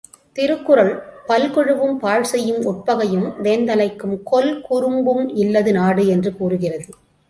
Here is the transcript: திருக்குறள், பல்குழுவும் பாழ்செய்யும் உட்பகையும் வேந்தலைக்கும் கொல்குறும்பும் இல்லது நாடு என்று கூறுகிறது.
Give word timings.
திருக்குறள், 0.35 0.91
பல்குழுவும் 1.27 1.93
பாழ்செய்யும் 1.97 2.63
உட்பகையும் 2.71 3.29
வேந்தலைக்கும் 3.43 4.17
கொல்குறும்பும் 4.31 5.23
இல்லது 5.35 5.73
நாடு 5.73 6.05
என்று 6.07 6.31
கூறுகிறது. 6.35 6.89